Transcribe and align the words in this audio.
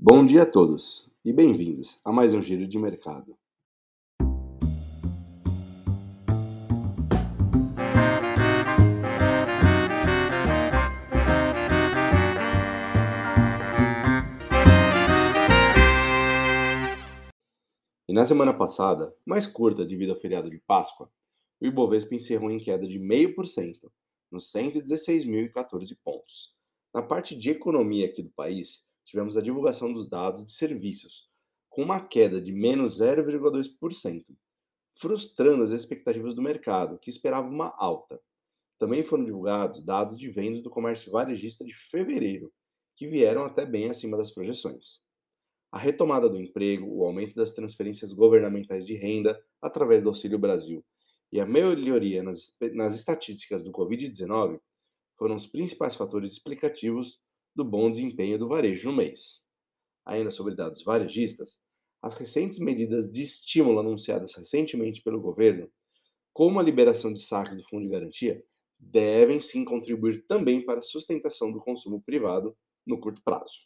Bom 0.00 0.24
dia 0.24 0.44
a 0.44 0.46
todos 0.46 1.10
e 1.24 1.32
bem-vindos 1.32 2.00
a 2.04 2.12
mais 2.12 2.32
um 2.32 2.40
Giro 2.40 2.68
de 2.68 2.78
Mercado. 2.78 3.36
E 18.08 18.12
na 18.12 18.24
semana 18.24 18.54
passada, 18.54 19.12
mais 19.26 19.48
curta 19.48 19.84
devido 19.84 20.10
ao 20.10 20.20
feriado 20.20 20.48
de 20.48 20.60
Páscoa, 20.60 21.10
o 21.60 21.66
Ibovespa 21.66 22.14
encerrou 22.14 22.52
em 22.52 22.60
queda 22.60 22.86
de 22.86 23.00
0,5%, 23.00 23.90
nos 24.30 24.52
116.014 24.52 25.98
pontos. 26.04 26.54
Na 26.94 27.02
parte 27.02 27.36
de 27.36 27.50
economia 27.50 28.06
aqui 28.06 28.22
do 28.22 28.30
país, 28.30 28.87
tivemos 29.08 29.36
a 29.36 29.40
divulgação 29.40 29.90
dos 29.92 30.06
dados 30.06 30.44
de 30.44 30.52
serviços, 30.52 31.28
com 31.70 31.82
uma 31.82 31.98
queda 31.98 32.40
de 32.42 32.52
menos 32.52 33.00
0,2%, 33.00 34.24
frustrando 34.94 35.62
as 35.62 35.70
expectativas 35.70 36.34
do 36.34 36.42
mercado, 36.42 36.98
que 36.98 37.08
esperava 37.08 37.48
uma 37.48 37.74
alta. 37.78 38.20
Também 38.78 39.02
foram 39.02 39.24
divulgados 39.24 39.82
dados 39.82 40.18
de 40.18 40.28
vendas 40.28 40.62
do 40.62 40.68
comércio 40.68 41.10
varejista 41.10 41.64
de 41.64 41.72
fevereiro, 41.72 42.52
que 42.96 43.08
vieram 43.08 43.44
até 43.44 43.64
bem 43.64 43.88
acima 43.88 44.16
das 44.16 44.30
projeções. 44.30 45.02
A 45.72 45.78
retomada 45.78 46.28
do 46.28 46.38
emprego, 46.38 46.86
o 46.86 47.04
aumento 47.04 47.34
das 47.34 47.52
transferências 47.52 48.12
governamentais 48.12 48.86
de 48.86 48.94
renda 48.94 49.40
através 49.60 50.02
do 50.02 50.10
Auxílio 50.10 50.38
Brasil 50.38 50.84
e 51.32 51.40
a 51.40 51.46
melhoria 51.46 52.22
nas, 52.22 52.56
nas 52.74 52.94
estatísticas 52.94 53.62
do 53.62 53.72
Covid-19 53.72 54.60
foram 55.16 55.34
os 55.34 55.46
principais 55.46 55.94
fatores 55.94 56.32
explicativos 56.32 57.20
do 57.54 57.64
bom 57.64 57.90
desempenho 57.90 58.38
do 58.38 58.48
varejo 58.48 58.90
no 58.90 58.96
mês. 58.96 59.44
Ainda 60.04 60.30
sobre 60.30 60.54
dados 60.54 60.82
varejistas, 60.82 61.60
as 62.00 62.14
recentes 62.14 62.58
medidas 62.58 63.10
de 63.10 63.22
estímulo 63.22 63.80
anunciadas 63.80 64.34
recentemente 64.34 65.02
pelo 65.02 65.20
governo, 65.20 65.70
como 66.32 66.60
a 66.60 66.62
liberação 66.62 67.12
de 67.12 67.20
saques 67.20 67.56
do 67.56 67.68
Fundo 67.68 67.82
de 67.82 67.90
Garantia, 67.90 68.42
devem 68.78 69.40
sim 69.40 69.64
contribuir 69.64 70.24
também 70.26 70.64
para 70.64 70.78
a 70.78 70.82
sustentação 70.82 71.50
do 71.50 71.60
consumo 71.60 72.00
privado 72.00 72.56
no 72.86 73.00
curto 73.00 73.20
prazo. 73.22 73.58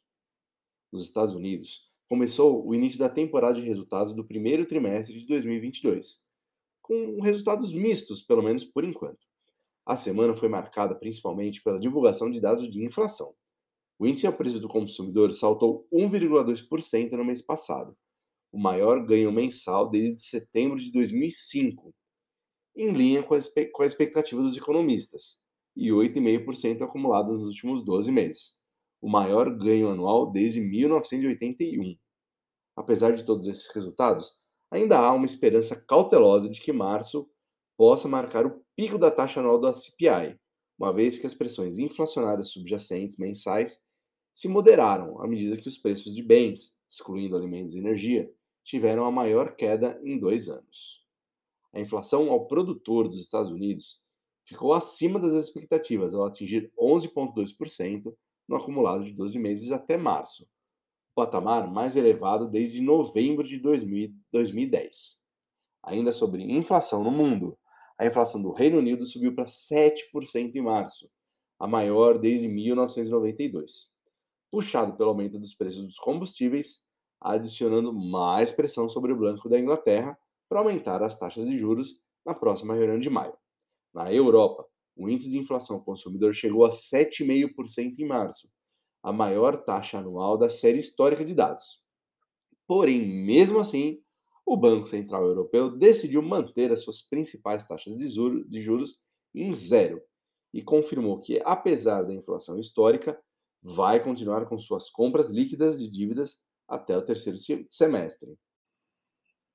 Nos 0.91 1.05
Estados 1.05 1.35
Unidos, 1.35 1.91
começou 2.09 2.67
o 2.67 2.75
início 2.75 2.99
da 2.99 3.09
temporada 3.09 3.61
de 3.61 3.67
resultados 3.67 4.15
do 4.15 4.27
primeiro 4.27 4.67
trimestre 4.67 5.19
de 5.19 5.27
2022, 5.27 6.23
com 6.81 7.21
resultados 7.21 7.73
mistos, 7.73 8.23
pelo 8.23 8.43
menos 8.43 8.65
por 8.65 8.85
enquanto. 8.85 9.27
A 9.85 9.97
semana 9.97 10.37
foi 10.37 10.49
marcada 10.49 10.95
principalmente 10.95 11.63
pela 11.63 11.79
divulgação 11.79 12.31
de 12.31 12.41
dados 12.41 12.71
de 12.71 12.85
inflação. 12.85 13.35
O 14.03 14.07
índice 14.09 14.27
ao 14.27 14.33
preço 14.33 14.59
do 14.59 14.69
consumidor 14.69 15.33
saltou 15.33 15.87
1,2% 15.93 17.13
no 17.13 17.25
mês 17.25 17.41
passado, 17.41 17.97
o 18.51 18.59
maior 18.59 19.07
ganho 19.07 19.31
mensal 19.31 19.89
desde 19.89 20.23
setembro 20.23 20.77
de 20.77 20.91
2005, 20.91 21.95
em 22.75 22.91
linha 22.91 23.23
com 23.23 23.33
a 23.33 23.87
expectativa 23.87 24.43
dos 24.43 24.57
economistas, 24.57 25.39
e 25.77 25.91
8,5% 25.91 26.83
acumulado 26.83 27.33
nos 27.33 27.45
últimos 27.45 27.85
12 27.85 28.11
meses, 28.11 28.55
o 29.01 29.09
maior 29.09 29.49
ganho 29.57 29.89
anual 29.89 30.33
desde 30.33 30.61
1981. 30.61 31.97
Apesar 32.75 33.13
de 33.13 33.25
todos 33.25 33.47
esses 33.47 33.73
resultados, 33.73 34.33
ainda 34.69 34.99
há 34.99 35.13
uma 35.13 35.27
esperança 35.27 35.81
cautelosa 35.81 36.49
de 36.49 36.61
que 36.61 36.73
março 36.73 37.31
possa 37.77 38.09
marcar 38.09 38.47
o 38.47 38.65
pico 38.75 38.99
da 38.99 39.13
taxa 39.13 39.39
anual 39.39 39.61
do 39.61 39.73
CPI, 39.73 40.37
uma 40.77 40.93
vez 40.93 41.21
que 41.21 41.27
as 41.29 41.35
pressões 41.35 41.79
inflacionárias 41.79 42.49
subjacentes 42.49 43.17
mensais 43.17 43.81
se 44.33 44.49
moderaram 44.49 45.21
à 45.21 45.27
medida 45.27 45.57
que 45.57 45.69
os 45.69 45.77
preços 45.77 46.15
de 46.15 46.23
bens, 46.23 46.77
excluindo 46.89 47.37
alimentos 47.37 47.75
e 47.75 47.79
energia, 47.79 48.33
tiveram 48.65 49.05
a 49.05 49.11
maior 49.11 49.55
queda 49.57 50.01
em 50.05 50.19
dois 50.19 50.49
anos. 50.49 51.03
A 51.73 51.81
inflação 51.81 52.31
ao 52.31 52.47
produtor 52.47 53.09
dos 53.09 53.21
Estados 53.21 53.51
Unidos 53.51 54.01
ficou 54.45 54.73
acima 54.73 55.19
das 55.19 55.33
expectativas 55.33 56.15
ao 56.15 56.25
atingir 56.25 56.73
11,2% 56.79 58.15
no 58.49 58.57
acumulado 58.57 59.05
de 59.05 59.13
12 59.13 59.39
meses 59.39 59.71
até 59.71 59.97
março, 59.97 60.47
patamar 61.15 61.71
mais 61.71 61.97
elevado 61.97 62.49
desde 62.49 62.81
novembro 62.81 63.47
de 63.47 63.59
2010. 63.59 65.19
Ainda 65.83 66.13
sobre 66.13 66.43
inflação 66.43 67.03
no 67.03 67.11
mundo, 67.11 67.59
a 67.99 68.07
inflação 68.07 68.41
do 68.43 68.53
Reino 68.53 68.79
Unido 68.79 69.07
subiu 69.07 69.35
para 69.35 69.45
7% 69.45 70.55
em 70.55 70.63
março, 70.63 71.11
a 71.59 71.67
maior 71.67 72.19
desde 72.19 72.49
1992, 72.49 73.92
puxado 74.53 74.95
pelo 74.99 75.09
aumento 75.09 75.39
dos 75.39 75.55
preços 75.55 75.83
dos 75.83 75.99
combustíveis, 75.99 76.85
adicionando 77.19 77.91
mais 77.91 78.53
pressão 78.53 78.87
sobre 78.87 79.11
o 79.11 79.17
Banco 79.17 79.49
da 79.49 79.59
Inglaterra 79.59 80.17
para 80.47 80.59
aumentar 80.59 81.03
as 81.03 81.19
taxas 81.19 81.47
de 81.47 81.59
juros 81.59 81.99
na 82.25 82.35
próxima 82.35 82.75
reunião 82.75 83.01
de 83.01 83.09
maio. 83.09 83.33
Na 83.95 84.13
Europa, 84.13 84.67
o 84.95 85.09
índice 85.09 85.31
de 85.31 85.39
inflação 85.39 85.81
consumidor 85.81 86.35
chegou 86.35 86.67
a 86.67 86.69
7,5% 86.69 87.99
em 87.99 88.07
março, 88.07 88.47
a 89.03 89.11
maior 89.11 89.65
taxa 89.65 89.99
anual 89.99 90.37
da 90.37 90.51
série 90.51 90.79
histórica 90.79 91.25
de 91.25 91.35
dados. 91.35 91.83
Porém, 92.67 93.01
mesmo 93.25 93.59
assim, 93.59 94.03
o 94.45 94.55
Banco 94.55 94.87
Central 94.87 95.25
Europeu 95.25 95.71
decidiu 95.71 96.21
manter 96.21 96.71
as 96.71 96.83
suas 96.83 97.01
principais 97.01 97.65
taxas 97.65 97.97
de 97.97 98.61
juros 98.61 99.01
em 99.35 99.51
zero 99.53 100.03
e 100.53 100.61
confirmou 100.61 101.21
que, 101.21 101.41
apesar 101.43 102.03
da 102.03 102.13
inflação 102.13 102.59
histórica, 102.59 103.19
vai 103.63 104.03
continuar 104.03 104.47
com 104.47 104.59
suas 104.59 104.91
compras 104.91 105.31
líquidas 105.31 105.79
de 105.79 105.89
dívidas 105.89 106.41
até 106.67 106.97
o 106.97 107.03
terceiro 107.03 107.39
semestre. 107.69 108.37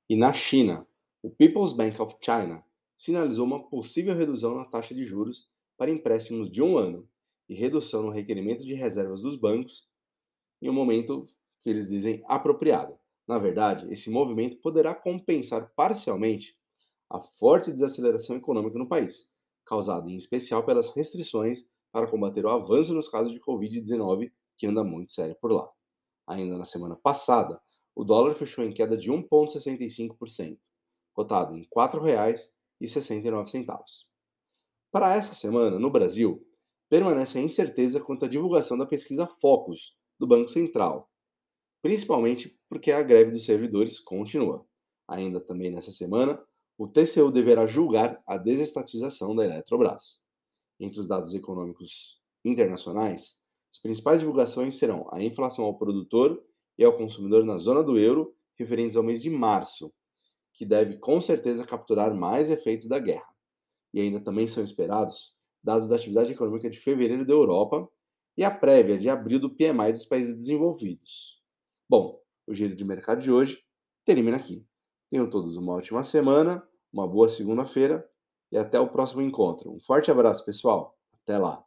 E 0.09 0.15
na 0.15 0.31
China, 0.31 0.87
o 1.21 1.29
People's 1.29 1.73
Bank 1.73 2.01
of 2.01 2.15
China 2.21 2.63
sinalizou 2.97 3.45
uma 3.45 3.67
possível 3.67 4.15
redução 4.15 4.55
na 4.55 4.65
taxa 4.65 4.95
de 4.95 5.03
juros 5.03 5.49
para 5.77 5.91
empréstimos 5.91 6.49
de 6.49 6.61
um 6.61 6.77
ano 6.77 7.07
e 7.49 7.53
redução 7.53 8.03
no 8.03 8.09
requerimento 8.09 8.63
de 8.63 8.73
reservas 8.73 9.21
dos 9.21 9.35
bancos 9.35 9.87
em 10.61 10.69
um 10.69 10.73
momento 10.73 11.27
que 11.61 11.69
eles 11.69 11.89
dizem 11.89 12.23
apropriado. 12.27 12.97
Na 13.27 13.37
verdade, 13.37 13.91
esse 13.91 14.09
movimento 14.09 14.57
poderá 14.57 14.95
compensar 14.95 15.71
parcialmente 15.75 16.57
a 17.09 17.19
forte 17.19 17.71
desaceleração 17.71 18.35
econômica 18.37 18.77
no 18.77 18.87
país, 18.87 19.29
causada 19.65 20.09
em 20.09 20.15
especial 20.15 20.65
pelas 20.65 20.95
restrições 20.95 21.67
para 21.97 22.05
combater 22.05 22.45
o 22.45 22.49
avanço 22.49 22.93
nos 22.93 23.07
casos 23.07 23.33
de 23.33 23.39
Covid-19, 23.39 24.31
que 24.55 24.67
anda 24.67 24.83
muito 24.83 25.11
sério 25.11 25.35
por 25.41 25.51
lá. 25.51 25.67
Ainda 26.27 26.55
na 26.55 26.63
semana 26.63 26.95
passada, 26.95 27.59
o 27.95 28.03
dólar 28.03 28.35
fechou 28.35 28.63
em 28.63 28.71
queda 28.71 28.95
de 28.95 29.11
1,65%, 29.11 30.59
cotado 31.11 31.55
em 31.55 31.61
R$ 31.61 31.67
4,69. 31.75 33.83
Para 34.91 35.15
essa 35.15 35.33
semana, 35.33 35.79
no 35.79 35.89
Brasil, 35.89 36.47
permanece 36.87 37.39
a 37.39 37.41
incerteza 37.41 37.99
quanto 37.99 38.25
à 38.25 38.27
divulgação 38.27 38.77
da 38.77 38.85
pesquisa 38.85 39.25
Focus 39.25 39.95
do 40.19 40.27
Banco 40.27 40.49
Central, 40.49 41.09
principalmente 41.81 42.61
porque 42.69 42.91
a 42.91 43.01
greve 43.01 43.31
dos 43.31 43.43
servidores 43.43 43.97
continua. 43.97 44.63
Ainda 45.07 45.41
também 45.41 45.71
nessa 45.71 45.91
semana, 45.91 46.39
o 46.77 46.87
TCU 46.87 47.31
deverá 47.31 47.65
julgar 47.65 48.21
a 48.27 48.37
desestatização 48.37 49.35
da 49.35 49.43
Eletrobras. 49.43 50.26
Entre 50.79 50.99
os 50.99 51.07
dados 51.07 51.33
econômicos 51.33 52.21
internacionais, 52.45 53.39
as 53.71 53.79
principais 53.79 54.19
divulgações 54.19 54.75
serão 54.75 55.07
a 55.11 55.21
inflação 55.21 55.65
ao 55.65 55.77
produtor 55.77 56.43
e 56.77 56.83
ao 56.83 56.95
consumidor 56.95 57.43
na 57.43 57.57
zona 57.57 57.83
do 57.83 57.97
euro, 57.97 58.35
referentes 58.57 58.95
ao 58.95 59.03
mês 59.03 59.21
de 59.21 59.29
março, 59.29 59.93
que 60.53 60.65
deve 60.65 60.97
com 60.97 61.19
certeza 61.19 61.65
capturar 61.65 62.13
mais 62.15 62.49
efeitos 62.49 62.87
da 62.87 62.99
guerra. 62.99 63.27
E 63.93 64.01
ainda 64.01 64.19
também 64.19 64.47
são 64.47 64.63
esperados 64.63 65.35
dados 65.63 65.87
da 65.87 65.95
atividade 65.95 66.31
econômica 66.31 66.69
de 66.69 66.79
fevereiro 66.79 67.25
da 67.25 67.33
Europa 67.33 67.87
e 68.37 68.43
a 68.43 68.51
prévia 68.51 68.97
de 68.97 69.09
abril 69.09 69.39
do 69.39 69.49
PMI 69.49 69.91
dos 69.91 70.05
países 70.05 70.35
desenvolvidos. 70.35 71.41
Bom, 71.89 72.21
o 72.45 72.53
giro 72.53 72.75
de 72.75 72.85
mercado 72.85 73.21
de 73.21 73.31
hoje 73.31 73.59
termina 74.05 74.37
aqui. 74.37 74.65
Tenham 75.09 75.29
todos 75.29 75.57
uma 75.57 75.73
ótima 75.73 76.03
semana, 76.03 76.65
uma 76.91 77.07
boa 77.07 77.27
segunda-feira 77.27 78.07
e 78.51 78.57
até 78.57 78.79
o 78.79 78.87
próximo 78.87 79.21
encontro. 79.21 79.71
Um 79.71 79.79
forte 79.79 80.11
abraço, 80.11 80.45
pessoal. 80.45 80.95
Até 81.23 81.37
lá. 81.37 81.66